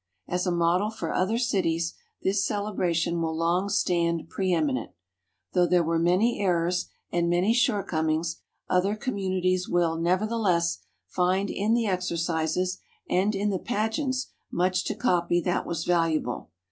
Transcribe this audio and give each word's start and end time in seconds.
As 0.27 0.47
a 0.47 0.51
model 0.51 0.89
for 0.89 1.13
other 1.13 1.37
cities 1.37 1.93
this 2.23 2.43
celebration 2.43 3.21
will 3.21 3.37
long 3.37 3.69
stand 3.69 4.29
preëminent. 4.35 4.93
Though 5.53 5.67
there 5.67 5.83
were 5.83 5.99
many 5.99 6.39
errors 6.39 6.87
and 7.11 7.29
many 7.29 7.53
shortcomings, 7.53 8.37
other 8.67 8.95
communities 8.95 9.69
will, 9.69 9.97
nevertheless, 9.97 10.79
find 11.05 11.51
in 11.51 11.75
the 11.75 11.85
exercises 11.85 12.79
and 13.11 13.35
in 13.35 13.51
the 13.51 13.59
pageants 13.59 14.31
much 14.49 14.85
to 14.85 14.95
copy 14.95 15.39
that 15.41 15.67
was 15.67 15.83
valuable. 15.85 16.49